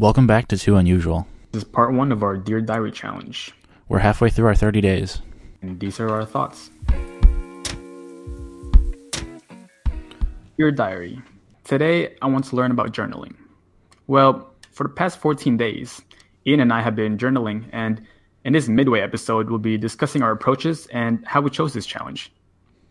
[0.00, 1.26] Welcome back to Two Unusual.
[1.52, 3.52] This is part one of our Dear Diary challenge.
[3.90, 5.20] We're halfway through our 30 days.
[5.60, 6.70] And these are our thoughts.
[10.56, 11.20] Dear Diary.
[11.64, 13.34] Today, I want to learn about journaling.
[14.06, 16.00] Well, for the past 14 days,
[16.46, 18.00] Ian and I have been journaling, and
[18.46, 22.32] in this midway episode, we'll be discussing our approaches and how we chose this challenge.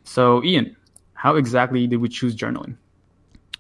[0.03, 0.77] So, Ian,
[1.13, 2.75] how exactly did we choose journaling?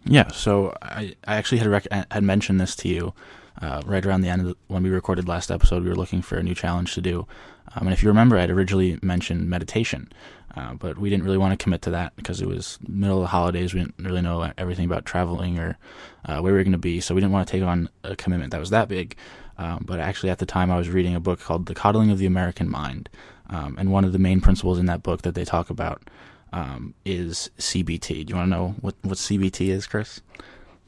[0.05, 3.13] Yeah, so I, I actually had rec- had mentioned this to you
[3.61, 5.83] uh, right around the end of the, when we recorded last episode.
[5.83, 7.27] We were looking for a new challenge to do,
[7.75, 10.11] um, and if you remember, I'd originally mentioned meditation,
[10.55, 13.23] uh, but we didn't really want to commit to that because it was middle of
[13.23, 13.73] the holidays.
[13.73, 15.77] We didn't really know everything about traveling or
[16.25, 18.15] uh, where we were going to be, so we didn't want to take on a
[18.15, 19.15] commitment that was that big.
[19.57, 22.17] Um, but actually, at the time, I was reading a book called The Coddling of
[22.17, 23.09] the American Mind,
[23.49, 26.09] um, and one of the main principles in that book that they talk about
[26.53, 28.25] um, is CBT.
[28.25, 30.21] Do you want to know what, what CBT is, Chris?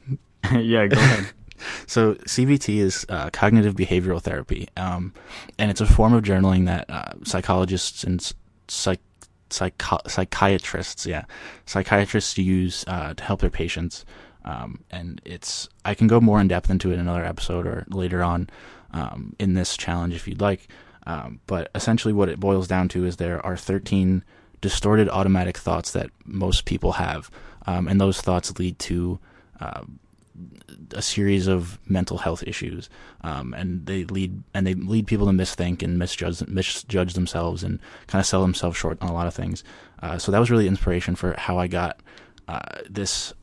[0.53, 1.31] yeah, go ahead.
[1.88, 5.13] So CBT is uh, cognitive behavioral therapy, um,
[5.57, 8.33] and it's a form of journaling that uh, psychologists and
[8.67, 8.99] psych,
[9.49, 11.25] psych- psychiatrists, yeah,
[11.66, 14.05] psychiatrists use uh, to help their patients.
[14.44, 17.86] Um, and it's I can go more in depth into it in another episode or
[17.89, 18.49] later on
[18.91, 20.67] um, in this challenge if you'd like.
[21.05, 24.23] Um, but essentially, what it boils down to is there are 13
[24.61, 27.31] distorted automatic thoughts that most people have,
[27.66, 29.19] um, and those thoughts lead to
[29.59, 29.81] uh,
[30.94, 32.89] a series of mental health issues,
[33.22, 37.80] um, and they lead and they lead people to misthink and misjudge misjudge themselves and
[38.08, 39.64] kind of sell themselves short on a lot of things.
[40.02, 42.02] Uh, so that was really inspiration for how I got
[42.48, 43.33] uh, this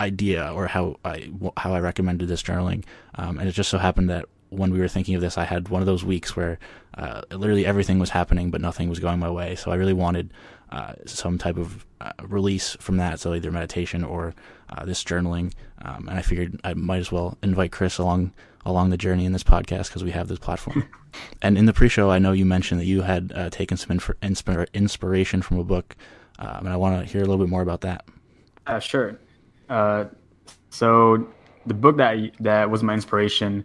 [0.00, 4.10] idea or how I how I recommended this journaling, um, and it just so happened
[4.10, 6.58] that when we were thinking of this, I had one of those weeks where
[6.94, 9.56] uh, literally everything was happening, but nothing was going my way.
[9.56, 10.32] So I really wanted
[10.70, 14.34] uh, some type of uh, release from that, so either meditation or
[14.70, 15.52] uh, this journaling.
[15.82, 18.32] Um, and I figured I might as well invite Chris along
[18.64, 20.88] along the journey in this podcast because we have this platform.
[21.42, 24.72] and in the pre-show, I know you mentioned that you had uh, taken some inspir-
[24.74, 25.94] inspiration from a book,
[26.40, 28.04] um, and I want to hear a little bit more about that.
[28.66, 29.20] Uh, sure.
[30.70, 31.28] so
[31.64, 33.64] the book that that was my inspiration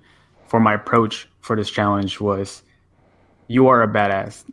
[0.52, 2.64] for my approach for this challenge was
[3.48, 4.44] You Are a Badass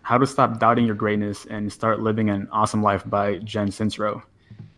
[0.00, 4.22] How to Stop Doubting Your Greatness and Start Living an Awesome Life by Jen Sincero.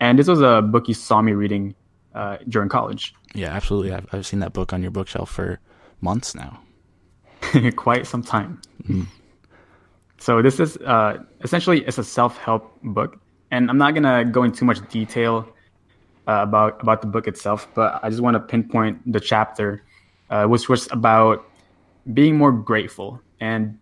[0.01, 1.77] And this was a book you saw me reading
[2.17, 3.15] uh, during college.
[3.33, 3.93] Yeah, absolutely.
[3.93, 5.61] I've, I've seen that book on your bookshelf for
[6.01, 6.61] months now.
[7.77, 8.61] Quite some time.
[8.83, 9.05] Mm-hmm.
[10.19, 13.21] So this is uh, essentially it's a self-help book,
[13.53, 15.47] and I'm not gonna go into too much detail
[16.27, 19.85] uh, about about the book itself, but I just want to pinpoint the chapter
[20.31, 21.45] uh, which was about
[22.13, 23.79] being more grateful and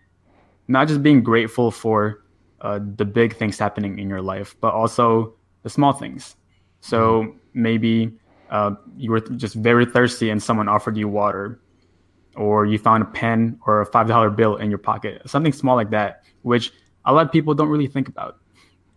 [0.68, 2.24] not just being grateful for
[2.60, 6.36] uh, the big things happening in your life, but also the small things.
[6.80, 7.38] So mm-hmm.
[7.54, 8.12] maybe
[8.50, 11.60] uh, you were just very thirsty and someone offered you water,
[12.36, 15.76] or you found a pen or a five dollar bill in your pocket, something small
[15.76, 16.72] like that, which
[17.04, 18.38] a lot of people don't really think about.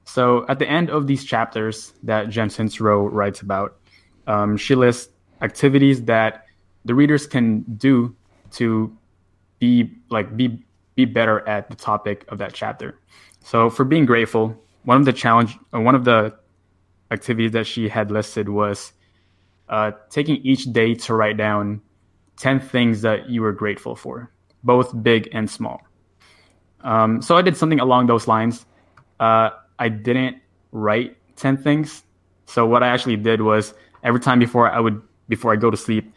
[0.05, 3.77] So at the end of these chapters that Jen Sincero writes about,
[4.25, 6.46] um, she lists activities that
[6.87, 8.15] the readers can do
[8.51, 8.95] to
[9.59, 10.63] be like be
[10.95, 12.99] be better at the topic of that chapter.
[13.43, 16.33] So for being grateful, one of the challenge, uh, one of the
[17.11, 18.93] activities that she had listed was
[19.69, 21.81] uh, taking each day to write down
[22.37, 24.31] ten things that you were grateful for,
[24.63, 25.81] both big and small.
[26.81, 28.65] Um, so I did something along those lines.
[29.19, 29.49] Uh,
[29.79, 30.37] I didn't
[30.71, 32.03] write ten things.
[32.45, 35.77] So what I actually did was every time before I would before I go to
[35.77, 36.13] sleep,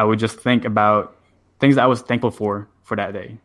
[0.00, 1.14] I would just think about
[1.58, 3.36] things that I was thankful for for that day.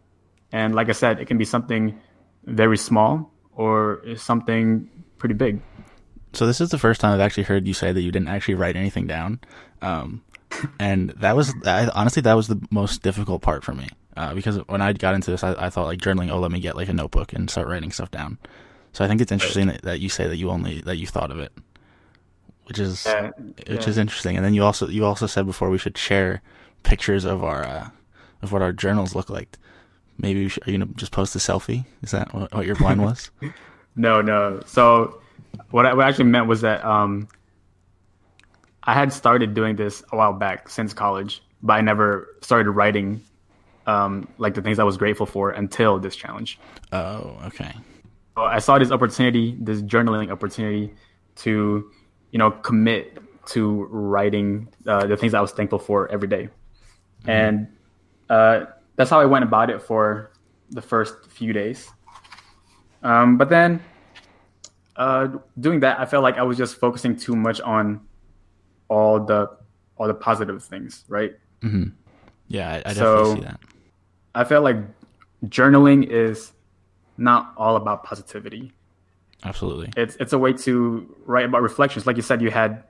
[0.53, 1.99] And like I said, it can be something
[2.45, 5.59] very small or something pretty big.
[6.31, 8.53] So this is the first time I've actually heard you say that you didn't actually
[8.53, 9.41] write anything down.
[9.81, 10.23] Um,
[10.79, 14.55] and that was I, honestly that was the most difficult part for me uh, because
[14.67, 16.31] when I got into this, I, I, thought like journaling.
[16.31, 18.37] Oh, let me get like a notebook and start writing stuff down.
[18.93, 21.31] So I think it's interesting that, that you say that you only that you thought
[21.31, 21.51] of it
[22.65, 23.89] which is yeah, which yeah.
[23.89, 24.35] is interesting.
[24.35, 26.41] And then you also you also said before we should share
[26.83, 27.89] pictures of our uh,
[28.41, 29.57] of what our journals look like.
[30.17, 31.85] Maybe should, are you gonna just post a selfie?
[32.01, 33.31] Is that what, what your plan was?
[33.95, 34.61] no, no.
[34.65, 35.21] So
[35.71, 37.27] what I, what I actually meant was that um,
[38.83, 43.21] I had started doing this a while back since college, but I never started writing
[43.87, 46.59] um, like the things I was grateful for until this challenge.
[46.91, 47.73] Oh, okay.
[48.35, 50.93] So I saw this opportunity, this journaling opportunity,
[51.37, 51.89] to
[52.35, 56.49] you know, commit to writing uh, the things I was thankful for every day.
[57.21, 57.29] Mm-hmm.
[57.29, 57.67] And
[58.29, 58.65] uh,
[58.97, 60.31] that's how I went about it for
[60.69, 61.89] the first few days.
[63.03, 63.79] Um, but then
[64.97, 65.29] uh,
[65.61, 68.01] doing that, I felt like I was just focusing too much on
[68.89, 69.55] all the
[69.95, 71.35] all the positive things, right?
[71.61, 71.95] Mm-hmm.
[72.49, 73.59] Yeah, I, I definitely So- see that.
[74.35, 74.75] I felt like
[75.45, 76.51] journaling is
[77.17, 78.73] not all about positivity.
[79.43, 79.91] Absolutely.
[79.95, 82.07] It's it's a way to write about reflections.
[82.07, 82.83] Like you said, you had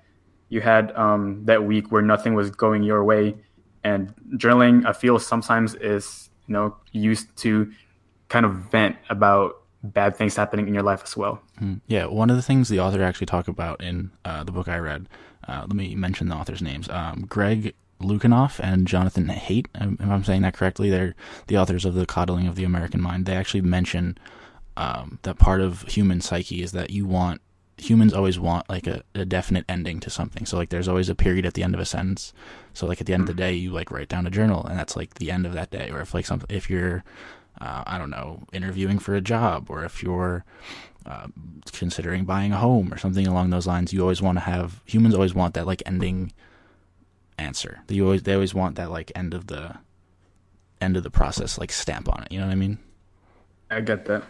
[0.49, 3.35] you had um, that week where nothing was going your way,
[3.83, 7.71] and journaling I feel sometimes is you know used to
[8.29, 11.41] kind of vent about bad things happening in your life as well.
[11.61, 11.81] Mm.
[11.87, 14.77] Yeah, one of the things the author actually talked about in uh, the book I
[14.77, 15.07] read.
[15.47, 19.67] Uh, let me mention the authors' names: um, Greg Lukianoff and Jonathan Haidt.
[19.75, 21.15] If I'm saying that correctly, they're
[21.47, 23.25] the authors of the Coddling of the American Mind.
[23.25, 24.17] They actually mention
[24.77, 27.41] um, that part of human psyche is that you want
[27.77, 30.45] humans always want like a, a definite ending to something.
[30.45, 32.33] So like there's always a period at the end of a sentence.
[32.73, 34.77] So like at the end of the day, you like write down a journal, and
[34.77, 35.89] that's like the end of that day.
[35.91, 37.03] Or if like some if you're
[37.59, 40.45] uh, I don't know interviewing for a job, or if you're
[41.05, 41.27] uh,
[41.71, 45.13] considering buying a home or something along those lines, you always want to have humans
[45.13, 46.31] always want that like ending
[47.37, 47.81] answer.
[47.87, 49.77] They always they always want that like end of the
[50.81, 52.31] end of the process like stamp on it.
[52.31, 52.79] You know what I mean?
[53.71, 54.23] I get that.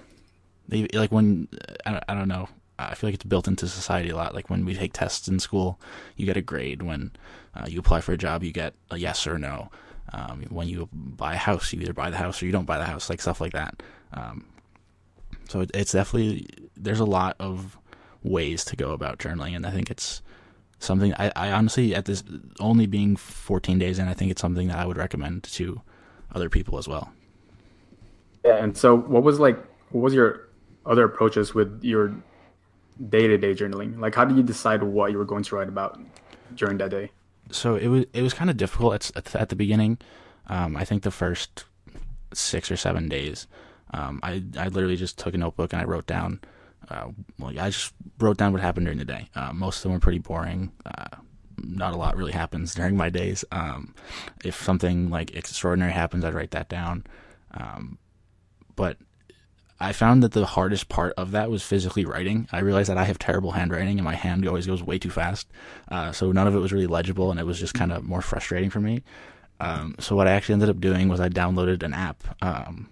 [0.67, 1.47] They like when
[1.85, 2.49] I don't, I don't know.
[2.77, 4.35] I feel like it's built into society a lot.
[4.35, 5.79] Like when we take tests in school,
[6.17, 6.81] you get a grade.
[6.81, 7.11] When
[7.55, 9.69] uh, you apply for a job, you get a yes or no.
[10.13, 12.77] Um, when you buy a house, you either buy the house or you don't buy
[12.77, 13.81] the house, like stuff like that.
[14.13, 14.45] Um,
[15.49, 17.77] so it, it's definitely there's a lot of
[18.23, 20.21] ways to go about journaling, and I think it's
[20.79, 22.23] something I, I honestly at this
[22.59, 25.81] only being 14 days in, I think it's something that I would recommend to
[26.33, 27.11] other people as well.
[28.43, 29.57] Yeah, and so what was like
[29.91, 30.49] what was your
[30.85, 32.13] other approaches with your
[33.09, 33.99] day-to-day journaling?
[33.99, 35.99] Like how did you decide what you were going to write about
[36.55, 37.11] during that day?
[37.51, 39.97] so it was it was kind of difficult at at the beginning.
[40.47, 41.65] Um, I think the first
[42.33, 43.47] six or seven days,
[43.91, 46.41] um, I I literally just took a notebook and I wrote down.
[46.89, 47.09] Uh,
[47.39, 49.29] well, I just wrote down what happened during the day.
[49.35, 50.71] Uh, most of them were pretty boring.
[50.85, 51.17] Uh,
[51.57, 53.43] not a lot really happens during my days.
[53.51, 53.95] Um,
[54.43, 57.05] if something like extraordinary happens, I'd write that down.
[57.51, 57.97] Um,
[58.75, 58.97] but
[59.79, 62.47] I found that the hardest part of that was physically writing.
[62.51, 65.47] I realized that I have terrible handwriting and my hand always goes way too fast.
[65.89, 68.21] Uh, so none of it was really legible and it was just kind of more
[68.21, 69.03] frustrating for me.
[69.59, 72.89] Um, so what I actually ended up doing was I downloaded an app um,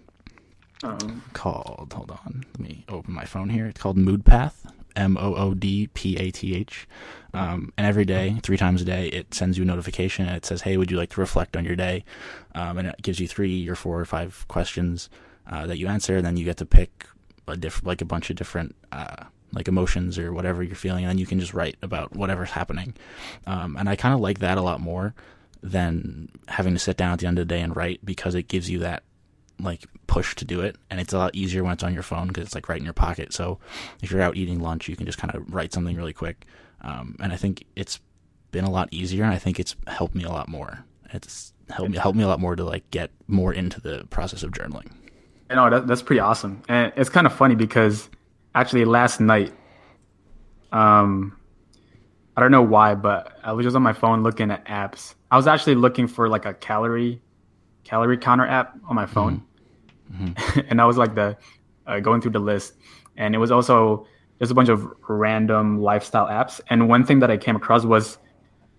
[0.82, 3.66] Um, called, hold on, let me open my phone here.
[3.66, 4.52] It's called MoodPath,
[4.96, 6.86] M O O D P A T H.
[7.32, 10.44] Um, and every day, three times a day, it sends you a notification and it
[10.44, 12.04] says, Hey, would you like to reflect on your day?
[12.54, 15.08] Um, and it gives you three or four or five questions
[15.46, 16.16] uh, that you answer.
[16.16, 17.06] And then you get to pick
[17.46, 21.04] a diff- like a bunch of different uh, like emotions or whatever you're feeling.
[21.04, 22.94] And then you can just write about whatever's happening.
[23.46, 25.14] Um, and I kind of like that a lot more
[25.62, 28.48] than having to sit down at the end of the day and write because it
[28.48, 29.02] gives you that
[29.58, 32.28] like push to do it and it's a lot easier when it's on your phone
[32.28, 33.58] because it's like right in your pocket so
[34.02, 36.44] if you're out eating lunch you can just kind of write something really quick
[36.82, 38.00] um, and i think it's
[38.50, 41.90] been a lot easier and i think it's helped me a lot more it's helped
[41.92, 44.90] me helped me a lot more to like get more into the process of journaling
[45.50, 48.08] you know that, that's pretty awesome, and it's kind of funny because
[48.54, 49.52] actually last night,
[50.72, 51.36] um,
[52.36, 55.14] I don't know why, but I was just on my phone looking at apps.
[55.30, 57.20] I was actually looking for like a calorie
[57.84, 59.42] calorie counter app on my phone,
[60.68, 61.36] and I was like the
[61.86, 62.74] uh, going through the list,
[63.16, 64.06] and it was also
[64.38, 68.18] there's a bunch of random lifestyle apps, and one thing that I came across was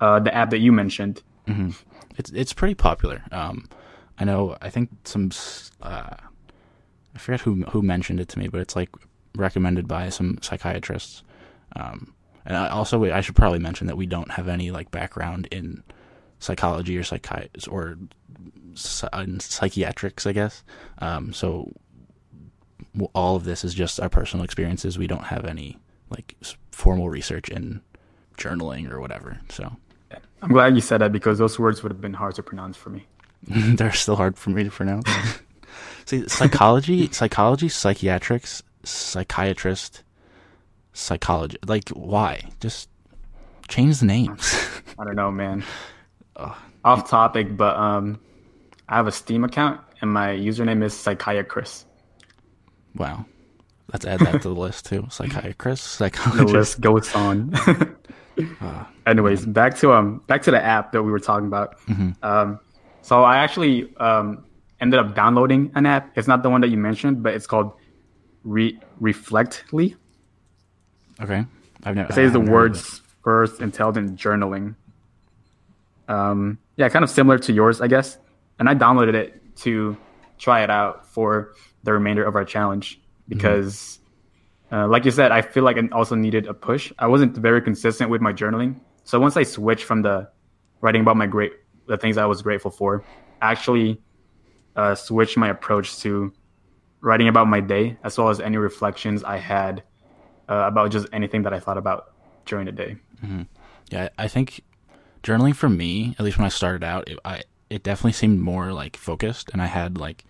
[0.01, 1.21] uh, the app that you mentioned.
[1.47, 1.69] Mm-hmm.
[2.17, 3.21] it's it's pretty popular.
[3.31, 3.69] Um,
[4.17, 5.29] i know i think some
[5.81, 6.15] uh,
[7.15, 8.89] i forget who who mentioned it to me but it's like
[9.35, 11.23] recommended by some psychiatrists
[11.75, 12.13] um,
[12.45, 15.83] and I also I should probably mention that we don't have any like background in
[16.39, 17.97] psychology or psychi- or
[19.21, 20.63] in psychiatrics, I guess.
[20.99, 21.73] Um, so
[23.13, 24.97] all of this is just our personal experiences.
[24.97, 25.79] We don't have any
[26.09, 26.35] like
[26.71, 27.81] formal research in
[28.37, 29.39] journaling or whatever.
[29.49, 29.75] So
[30.41, 32.91] I'm glad you said that because those words would have been hard to pronounce for
[32.91, 33.07] me.
[33.47, 35.09] they're still hard for me to pronounce.
[36.05, 40.03] See, psychology, psychology, psychiatrics, psychiatrist,
[40.93, 41.57] psychology.
[41.65, 42.49] Like, why?
[42.59, 42.89] Just
[43.67, 44.53] change the names.
[44.99, 45.63] I don't know, man.
[46.83, 48.19] Off topic, but um,
[48.87, 51.85] I have a Steam account and my username is psychiatrist.
[52.95, 53.25] wow.
[53.93, 55.05] Let's add that to the list too.
[55.11, 56.53] Psychiatrist, The psychologist.
[56.53, 57.53] list goes on.
[59.07, 61.75] Anyways, back to um back to the app that we were talking about.
[62.23, 62.59] Um,
[63.03, 64.43] so I actually um
[64.81, 66.17] ended up downloading an app.
[66.17, 67.73] It's not the one that you mentioned, but it's called
[68.43, 69.95] Re- Reflectly.
[71.21, 71.45] Okay.
[71.83, 72.09] I've never.
[72.09, 74.75] It says the I haven't heard of words first intelligent journaling.
[76.07, 78.17] Um, yeah, kind of similar to yours, I guess.
[78.59, 79.97] And I downloaded it to
[80.37, 81.53] try it out for
[81.83, 83.99] the remainder of our challenge because,
[84.71, 86.91] uh, like you said, I feel like I also needed a push.
[86.99, 90.29] I wasn't very consistent with my journaling, so once I switched from the
[90.81, 91.53] writing about my great
[91.87, 93.03] the things I was grateful for,
[93.41, 94.01] I actually
[94.75, 96.33] uh, switched my approach to
[97.01, 99.83] writing about my day as well as any reflections I had
[100.49, 102.13] uh, about just anything that I thought about
[102.45, 102.97] during the day.
[103.23, 103.43] Mm-hmm.
[103.91, 104.61] Yeah, I think
[105.23, 108.73] journaling for me, at least when I started out, it, I it definitely seemed more
[108.73, 110.23] like focused, and I had like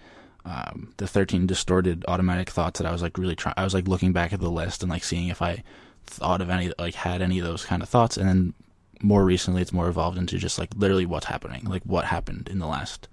[0.45, 3.55] um, the thirteen distorted automatic thoughts that I was like really trying.
[3.57, 5.63] I was like looking back at the list and like seeing if I
[6.05, 8.53] thought of any like had any of those kind of thoughts, and then
[9.01, 12.59] more recently it's more evolved into just like literally what's happening, like what happened in
[12.59, 13.07] the last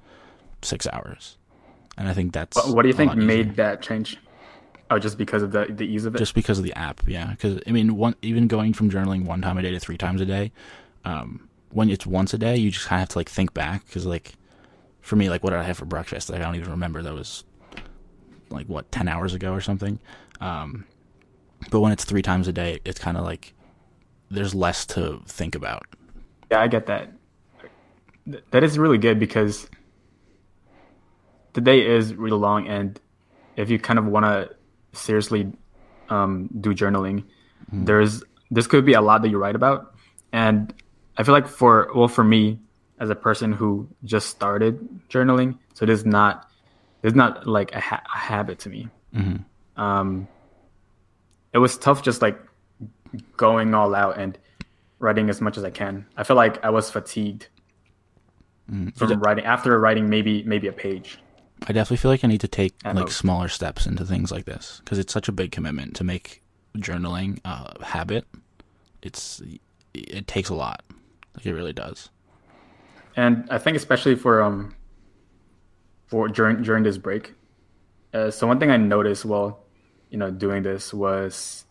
[0.63, 1.37] six hours,
[1.97, 2.57] and I think that's.
[2.67, 4.19] What do you think made that change?
[4.91, 6.19] Oh, just because of the the ease of it.
[6.19, 7.31] Just because of the app, yeah.
[7.31, 10.21] Because I mean, one even going from journaling one time a day to three times
[10.21, 10.53] a day,
[11.05, 13.87] um, when it's once a day, you just kind of have to like think back
[13.87, 14.35] because like
[15.01, 16.31] for me, like what did I have for breakfast?
[16.31, 17.03] Like I don't even remember.
[17.03, 17.45] That was
[18.51, 19.99] like what ten hours ago or something.
[20.41, 20.85] Um,
[21.71, 23.55] but when it's three times a day, it's kind of like
[24.31, 25.87] there's less to think about.
[26.51, 27.13] Yeah, I get that.
[28.51, 29.69] That is really good because
[31.53, 33.01] the day is really long, and
[33.57, 34.55] if you kind of want to
[34.93, 35.53] seriously
[36.09, 37.25] um, do journaling,
[37.73, 37.87] mm.
[37.87, 39.95] there's this could be a lot that you write about,
[40.33, 40.73] and
[41.17, 42.59] I feel like for well for me
[42.99, 46.51] as a person who just started journaling, so it is not
[47.03, 48.89] it's not like a, ha- a habit to me.
[49.15, 49.81] Mm-hmm.
[49.81, 50.29] Um,
[51.53, 52.39] it was tough just like
[53.37, 54.39] going all out and
[54.99, 56.07] writing as much as I can.
[56.17, 57.49] I feel like I was fatigued
[58.71, 58.97] mm.
[58.97, 61.19] from writing after writing maybe maybe a page.
[61.69, 63.17] I definitely feel like I need to take At like most.
[63.17, 66.43] smaller steps into things like this because it's such a big commitment to make
[66.77, 68.27] journaling a habit.
[69.03, 69.41] It's
[69.95, 70.83] it takes a lot.
[71.37, 72.11] Like it really does.
[73.17, 74.75] And I think especially for um
[76.07, 77.35] for during during this break,
[78.13, 79.61] uh, so one thing I noticed while
[80.11, 81.65] you know doing this was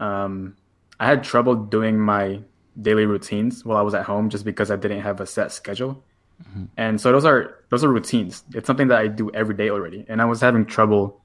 [0.00, 0.56] um
[0.98, 2.40] I had trouble doing my
[2.80, 6.02] daily routines while I was at home just because I didn't have a set schedule.
[6.42, 6.64] Mm-hmm.
[6.76, 8.44] And so those are those are routines.
[8.54, 11.20] It's something that I do every day already, and I was having trouble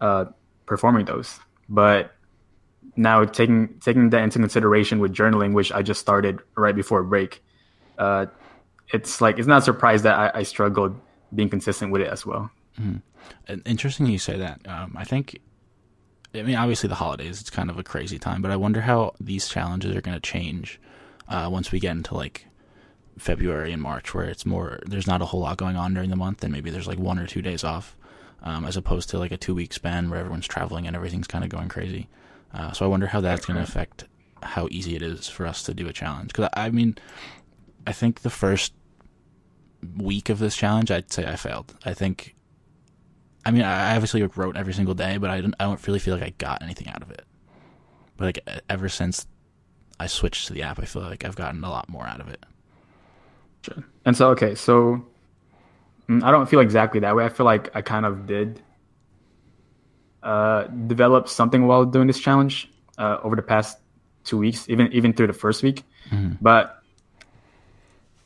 [0.00, 0.26] uh,
[0.66, 1.38] performing those.
[1.68, 2.12] But
[2.96, 7.42] now taking taking that into consideration with journaling, which I just started right before break,
[7.98, 8.26] uh,
[8.92, 10.98] it's like it's not a surprise that I, I struggled
[11.34, 12.50] being consistent with it as well.
[12.80, 13.58] Mm-hmm.
[13.66, 14.60] Interesting you say that.
[14.66, 15.38] Um, I think,
[16.34, 19.14] I mean, obviously the holidays it's kind of a crazy time, but I wonder how
[19.20, 20.80] these challenges are going to change
[21.28, 22.46] uh, once we get into like
[23.18, 26.16] February and March, where it's more there's not a whole lot going on during the
[26.16, 27.96] month, and maybe there's like one or two days off,
[28.42, 31.44] um, as opposed to like a two week span where everyone's traveling and everything's kind
[31.44, 32.08] of going crazy.
[32.52, 34.04] Uh, so I wonder how that's going to affect
[34.42, 36.28] how easy it is for us to do a challenge.
[36.28, 36.96] Because I mean,
[37.86, 38.74] I think the first
[39.96, 41.74] week of this challenge, I'd say I failed.
[41.84, 42.34] I think,
[43.44, 46.14] I mean, I obviously wrote every single day, but I don't, I don't really feel
[46.14, 47.24] like I got anything out of it.
[48.16, 49.26] But like ever since
[49.98, 52.28] I switched to the app, I feel like I've gotten a lot more out of
[52.28, 52.44] it.
[54.04, 55.04] And so, okay, so
[56.08, 57.24] mm, I don't feel exactly that way.
[57.24, 58.60] I feel like I kind of did
[60.22, 63.78] uh, develop something while doing this challenge uh, over the past
[64.24, 65.82] two weeks, even even through the first week.
[66.10, 66.34] Mm-hmm.
[66.40, 66.82] But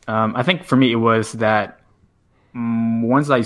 [0.09, 1.81] um, I think for me, it was that
[2.55, 3.41] um, once I,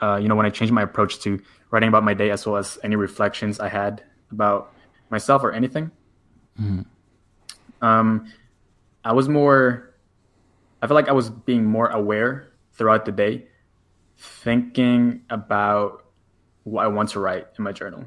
[0.00, 2.56] uh, you know, when I changed my approach to writing about my day as well
[2.56, 4.72] as any reflections I had about
[5.10, 5.90] myself or anything,
[6.60, 6.82] mm-hmm.
[7.84, 8.32] um,
[9.04, 9.87] I was more.
[10.82, 13.46] I feel like I was being more aware throughout the day,
[14.16, 16.04] thinking about
[16.64, 18.04] what I want to write in my journal,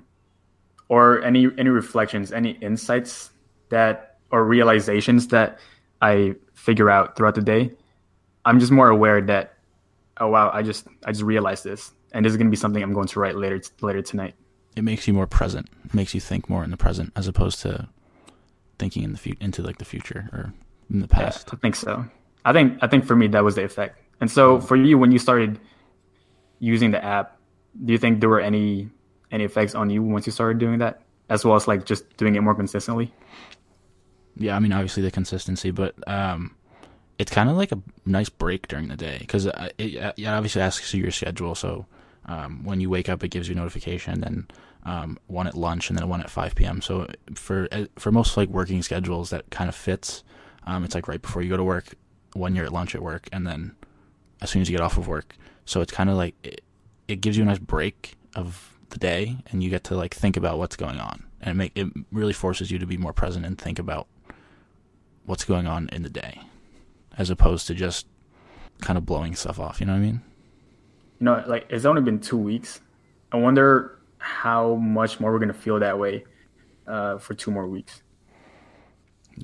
[0.90, 3.32] or any any reflections, any insights
[3.70, 5.60] that or realizations that
[6.02, 7.72] I figure out throughout the day,
[8.46, 9.54] I'm just more aware that,
[10.20, 12.94] oh wow, I just I just realized this, and this is gonna be something I'm
[12.94, 14.36] going to write later later tonight.
[14.76, 15.70] It makes you more present.
[15.86, 17.90] It makes you think more in the present as opposed to
[18.80, 20.54] thinking in the fu- into like the future or
[20.90, 21.50] in the past.
[21.50, 22.06] Yeah, I think so.
[22.46, 24.00] I think I think for me that was the effect.
[24.20, 25.60] And so for you, when you started
[26.60, 27.38] using the app,
[27.84, 28.90] do you think there were any
[29.32, 32.36] any effects on you once you started doing that, as well as like just doing
[32.36, 33.14] it more consistently?
[34.36, 36.56] Yeah, I mean, obviously the consistency, but um,
[37.20, 40.94] it's kind of like a nice break during the day because it, it, obviously asks
[40.94, 41.56] you your schedule.
[41.56, 41.86] So
[42.26, 44.48] um, when you wake up, it gives you a notification, then
[44.86, 46.82] um, one at lunch, and then one at 5 p.m.
[46.82, 50.24] So for uh, for most like working schedules, that kind of fits.
[50.66, 51.96] Um, it's like right before you go to work,
[52.34, 53.76] when you're at lunch at work, and then
[54.42, 55.36] as soon as you get off of work.
[55.66, 56.62] So it's kind of like it,
[57.08, 60.38] it gives you a nice break of the day, and you get to like think
[60.38, 63.46] about what's going on, and it make it really forces you to be more present
[63.46, 64.08] and think about
[65.26, 66.42] what's going on in the day
[67.18, 68.08] as opposed to just
[68.80, 69.80] kind of blowing stuff off.
[69.80, 70.22] You know what I mean?
[71.20, 72.82] You know, like it's only been two weeks.
[73.32, 76.26] I wonder how much more we're gonna feel that way
[76.88, 78.02] uh, for two more weeks.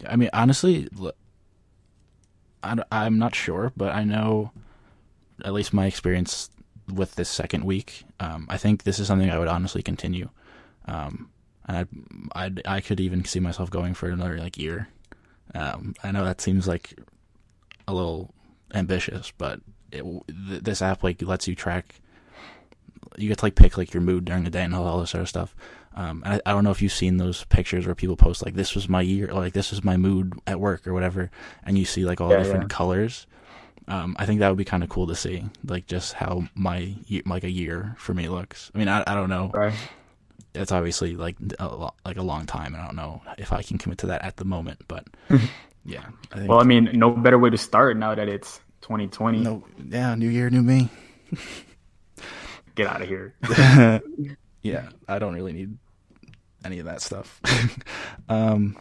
[0.08, 0.90] I mean, honestly,
[2.68, 4.52] I, I'm not sure, but I know
[5.44, 6.50] at least my experience
[6.92, 8.04] with this second week.
[8.20, 10.30] Um, I think this is something I would honestly continue.
[10.86, 11.30] Um,
[11.68, 11.78] and
[12.34, 14.88] I, I, I could even see myself going for another like year.
[15.54, 16.94] Um, I know that seems like
[17.88, 18.34] a little
[18.74, 19.60] ambitious, but
[19.92, 22.02] it, th- this app like lets you track.
[23.18, 25.12] You get to like pick like your mood during the day and all, all this
[25.12, 25.56] sort of stuff.
[25.96, 28.76] Um, I, I don't know if you've seen those pictures where people post like this
[28.76, 31.32] was my year, or like this was my mood at work or whatever,
[31.64, 32.78] and you see like all Yeah, different yeah.
[32.78, 33.26] colors.
[33.88, 36.94] Um, I think that would be kind of cool to see, like just how my
[37.26, 38.70] like a year for me looks.
[38.76, 39.50] I mean, I I don't know.
[39.54, 39.74] Right.
[40.54, 43.62] It's obviously like a lo- like a long time, and I don't know if I
[43.64, 44.82] can commit to that at the moment.
[44.88, 45.06] But
[45.86, 49.40] yeah, I Well, I mean, no better way to start now that it's 2020.
[49.40, 50.90] no, yeah, new year, new me.
[52.76, 53.34] Get out of here.
[54.72, 55.78] yeah, I don't really need
[56.64, 57.42] any of that stuff.
[58.30, 58.78] um,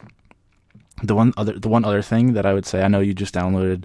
[1.02, 3.34] the one other the one other thing that I would say, I know you just
[3.34, 3.84] downloaded.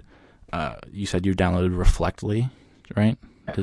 [0.52, 2.48] Uh, you said you downloaded Reflectly,
[2.96, 3.16] right?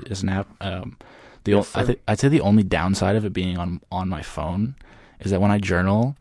[0.10, 0.48] As an app.
[0.62, 0.98] Um,
[1.43, 4.22] the Yes, I think I'd say the only downside of it being on on my
[4.22, 4.75] phone
[5.19, 6.15] is that when I journal.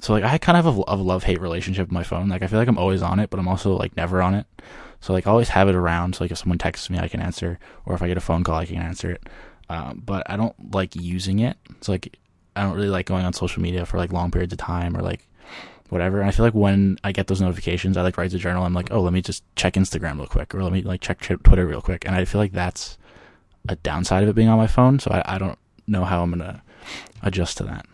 [0.00, 2.28] So like I kind of have a, a love hate relationship with my phone.
[2.28, 4.46] Like I feel like I'm always on it, but I'm also like never on it.
[5.00, 6.16] So like I always have it around.
[6.16, 8.42] So like if someone texts me, I can answer, or if I get a phone
[8.42, 9.28] call, I can answer it.
[9.72, 11.56] Um, but I don't like using it.
[11.70, 12.18] It's like
[12.54, 15.00] I don't really like going on social media for like long periods of time or
[15.00, 15.26] like
[15.88, 16.20] whatever.
[16.20, 18.64] And I feel like when I get those notifications, I like write the journal.
[18.64, 21.20] I'm like, oh, let me just check Instagram real quick, or let me like check
[21.20, 22.04] Twitter real quick.
[22.04, 22.98] And I feel like that's
[23.66, 24.98] a downside of it being on my phone.
[24.98, 26.62] So I, I don't know how I'm gonna
[27.22, 27.86] adjust to that.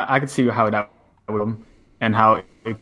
[0.00, 0.90] I could see how that
[1.28, 1.56] would,
[2.00, 2.80] and how it'd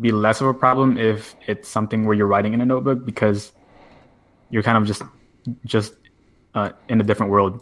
[0.00, 3.52] be less of a problem if it's something where you're writing in a notebook because
[4.50, 5.02] you're kind of just
[5.64, 5.94] just
[6.56, 7.60] uh, in a different world,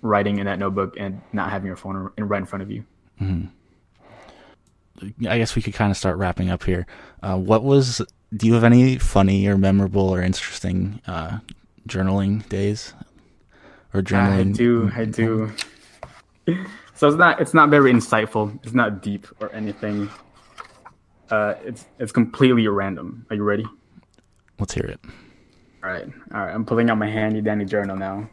[0.00, 2.84] writing in that notebook and not having your phone in- right in front of you.
[5.28, 6.86] I guess we could kind of start wrapping up here.
[7.22, 8.00] Uh, what was?
[8.34, 11.38] Do you have any funny or memorable or interesting uh,
[11.88, 12.94] journaling days
[13.92, 14.50] or journaling?
[14.50, 15.52] I do, I do.
[16.94, 18.58] So it's not it's not very insightful.
[18.62, 20.10] It's not deep or anything.
[21.30, 23.24] Uh, it's it's completely random.
[23.30, 23.64] Are you ready?
[24.58, 25.00] Let's hear it.
[25.82, 26.54] All right, all right.
[26.54, 28.28] I'm pulling out my handy dandy journal now.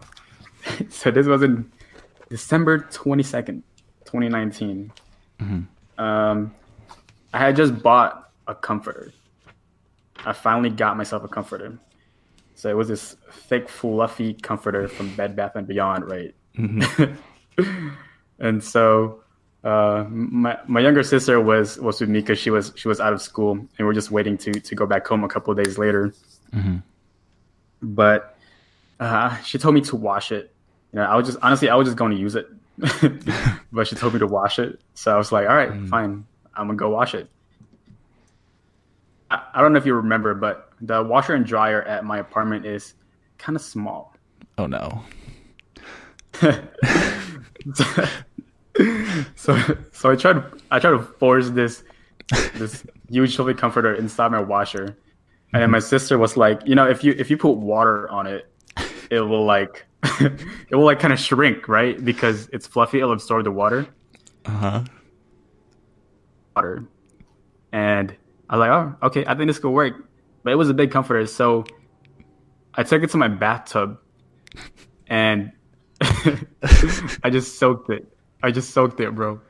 [0.89, 1.71] so this was in
[2.29, 3.61] December 22nd,
[4.03, 4.91] 2019.
[5.97, 6.53] Um,
[7.33, 9.13] I had just bought a comforter.
[10.25, 11.77] I finally got myself a comforter.
[12.55, 16.35] So it was this thick, fluffy comforter from Bed Bath and Beyond, right?
[18.39, 19.23] and so
[19.63, 23.13] uh, my my younger sister was was with me because she was she was out
[23.13, 25.63] of school, and we are just waiting to to go back home a couple of
[25.63, 26.13] days later
[27.81, 28.37] but
[28.99, 30.53] uh, she told me to wash it.
[30.93, 32.47] You know, I was just honestly, I was just going to use it,
[33.71, 34.79] but she told me to wash it.
[34.93, 37.29] So I was like, all right, fine, I'm gonna go wash it.
[39.29, 42.65] I, I don't know if you remember, but the washer and dryer at my apartment
[42.65, 42.93] is
[43.37, 44.15] kind of small.
[44.57, 45.03] Oh no.
[49.35, 49.57] so
[49.91, 51.83] so I tried I tried to force this
[52.55, 54.97] this huge heavy comforter inside my washer,
[55.53, 58.27] and then my sister was like, you know, if you if you put water on
[58.27, 58.51] it,
[59.09, 59.85] it will like
[60.19, 62.03] it will like kind of shrink, right?
[62.03, 63.87] Because it's fluffy, it'll absorb the water.
[64.45, 64.83] Uh huh.
[66.55, 66.87] Water,
[67.71, 68.15] and
[68.49, 69.93] I was like, oh, okay, I think this could work.
[70.43, 71.65] But it was a big comforter, so
[72.73, 73.99] I took it to my bathtub,
[75.07, 75.51] and
[76.01, 78.07] I just soaked it.
[78.43, 79.41] I just soaked it, bro.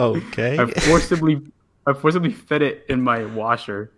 [0.00, 0.58] Okay.
[0.60, 1.40] I forcibly,
[1.86, 3.92] I forcibly fit it in my washer.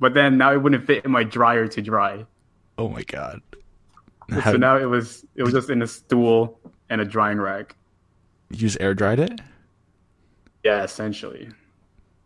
[0.00, 2.24] But then now it wouldn't fit in my dryer to dry.
[2.78, 3.40] oh my god.
[4.44, 6.58] So now it was, it was just in a stool
[6.88, 7.74] and a drying rack.
[8.50, 9.40] you just air dried it?
[10.64, 11.48] Yeah, essentially,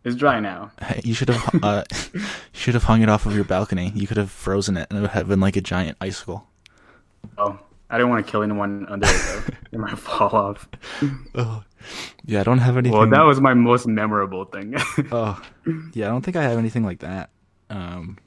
[0.03, 0.71] it's dry now.
[1.03, 1.83] You should have uh,
[2.13, 2.21] you
[2.53, 3.91] should have hung it off of your balcony.
[3.95, 6.47] You could have frozen it, and it would have been like a giant icicle.
[7.39, 7.57] Oh,
[7.89, 9.53] I didn't want to kill anyone under it though.
[9.71, 10.69] it might fall off.
[11.35, 11.63] Oh,
[12.25, 12.39] yeah.
[12.41, 12.97] I don't have anything.
[12.97, 14.75] Well, that was my most memorable thing.
[15.11, 15.41] Oh,
[15.93, 16.05] yeah.
[16.07, 17.29] I don't think I have anything like that.
[17.69, 18.17] Um,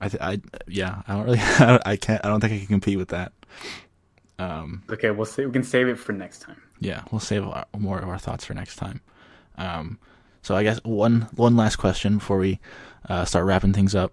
[0.00, 1.02] I, th- I, yeah.
[1.08, 1.38] I don't really.
[1.84, 2.24] I can't.
[2.24, 3.32] I don't think I can compete with that.
[4.38, 5.44] Um, okay, we'll see.
[5.44, 6.62] We can save it for next time.
[6.80, 7.02] yeah.
[7.10, 9.00] We'll save our, more of our thoughts for next time.
[9.56, 9.98] Um,
[10.42, 12.60] so I guess one one last question before we
[13.08, 14.12] uh, start wrapping things up.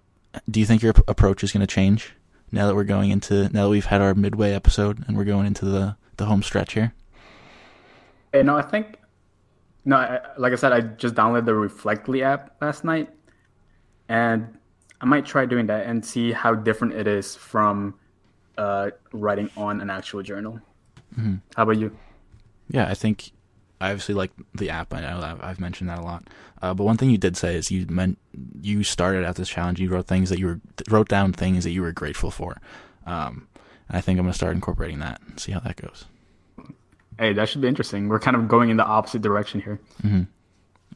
[0.50, 2.12] Do you think your ap- approach is going to change
[2.50, 5.46] now that we're going into now that we've had our midway episode and we're going
[5.46, 6.92] into the the home stretch here?
[8.42, 8.98] No, I think
[9.84, 9.96] no.
[9.96, 13.08] I, like I said, I just downloaded the Reflectly app last night,
[14.08, 14.56] and
[15.00, 17.94] I might try doing that and see how different it is from
[18.58, 20.60] uh, writing on an actual journal.
[21.56, 21.96] How about you?
[22.68, 23.30] Yeah, I think
[23.80, 24.92] I obviously like the app.
[24.94, 26.28] I know I've mentioned that a lot.
[26.62, 28.18] Uh, but one thing you did say is you meant
[28.60, 29.80] you started at this challenge.
[29.80, 32.60] You wrote things that you were wrote down things that you were grateful for.
[33.06, 33.48] Um,
[33.90, 36.06] I think I'm gonna start incorporating that and see how that goes.
[37.18, 38.08] Hey, that should be interesting.
[38.08, 39.80] We're kind of going in the opposite direction here.
[40.02, 40.22] Mm-hmm.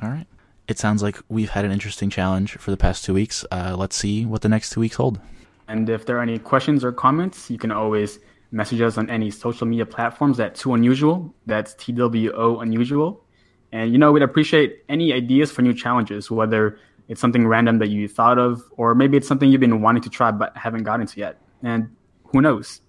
[0.03, 0.27] All right.
[0.69, 3.45] It sounds like we've had an interesting challenge for the past two weeks.
[3.51, 5.21] Uh, let's see what the next two weeks hold.
[5.67, 8.19] And if there are any questions or comments, you can always
[8.53, 11.35] message us on any social media platforms at Two Unusual.
[11.47, 13.25] That's T W O Unusual.
[13.73, 16.79] And you know, we'd appreciate any ideas for new challenges, whether
[17.09, 20.11] it's something random that you thought of, or maybe it's something you've been wanting to
[20.11, 21.39] try but haven't gotten to yet.
[21.63, 21.95] And
[22.27, 22.81] who knows?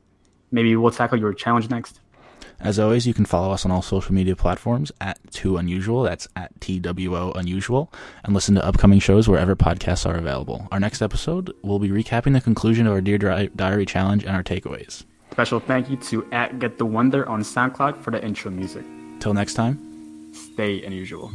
[0.51, 1.99] Maybe we'll tackle your challenge next.
[2.63, 6.03] As always, you can follow us on all social media platforms at Two Unusual.
[6.03, 7.91] That's at TWO Unusual.
[8.23, 10.67] And listen to upcoming shows wherever podcasts are available.
[10.71, 14.43] Our next episode, we'll be recapping the conclusion of our Dear Diary challenge and our
[14.43, 15.05] takeaways.
[15.31, 18.85] Special thank you to at Get the Wonder on SoundCloud for the intro music.
[19.19, 21.31] Till next time, stay unusual.